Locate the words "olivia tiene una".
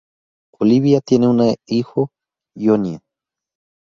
0.59-1.53